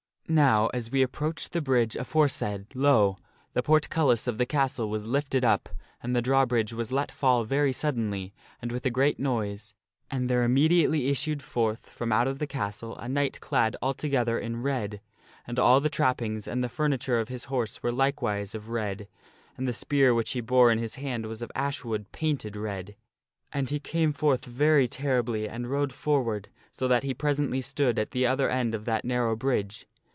"Now, 0.41 0.67
as 0.67 0.89
we 0.89 1.01
approached 1.01 1.51
the 1.51 1.59
bridge 1.59 1.97
aforesaid, 1.97 2.67
lo! 2.73 3.17
the 3.51 3.61
portcullis 3.61 4.27
of 4.27 4.37
the 4.37 4.45
castle 4.45 4.89
was 4.89 5.05
lifted 5.05 5.43
up 5.43 5.67
and 6.01 6.15
the 6.15 6.21
drawbridge 6.21 6.71
was 6.71 6.89
let 6.89 7.11
fall 7.11 7.43
very 7.43 7.73
suddenly 7.73 8.33
and 8.61 8.71
with 8.71 8.85
a 8.85 8.89
great 8.89 9.19
noise, 9.19 9.73
and 10.09 10.29
there 10.29 10.43
immediately 10.45 11.09
issued 11.09 11.43
forth 11.43 11.89
from 11.89 12.13
out 12.13 12.29
of 12.29 12.39
the 12.39 12.47
castle 12.47 12.95
a 12.97 13.09
knight 13.09 13.41
clad 13.41 13.75
altogether 13.81 14.39
in 14.39 14.61
red. 14.61 15.01
And 15.45 15.59
all 15.59 15.81
the 15.81 15.89
trappings 15.89 16.47
and 16.47 16.63
the 16.63 16.69
fur 16.69 16.87
niture 16.87 17.19
of 17.19 17.27
his 17.27 17.45
horse 17.51 17.83
were 17.83 17.91
likewise 17.91 18.55
of 18.55 18.69
red; 18.69 19.09
and 19.57 19.67
the 19.67 19.73
spear 19.73 20.13
which 20.13 20.31
he 20.31 20.39
bore 20.39 20.71
in 20.71 20.79
his 20.79 20.95
hand 20.95 21.25
was 21.25 21.41
of 21.41 21.51
ash 21.55 21.83
wood 21.83 22.09
painted 22.13 22.55
red. 22.55 22.95
And 23.51 23.69
he 23.69 23.81
came 23.81 24.13
forth 24.13 24.45
very 24.45 24.87
terribly, 24.87 25.49
and 25.49 25.69
rode 25.69 25.91
forward 25.91 26.47
so 26.71 26.87
that 26.87 27.03
he 27.03 27.13
presently 27.13 27.59
stood 27.59 27.99
at 27.99 28.11
the 28.11 28.25
other 28.25 28.47
end 28.47 28.73
of 28.73 28.85
that 28.85 29.03
narrow 29.03 29.35
bridge. 29.35 29.87